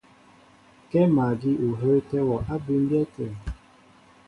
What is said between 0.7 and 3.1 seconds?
Kɛ́ magí ó hə́ə́tɛ́ wɔ á bʉmbyɛ́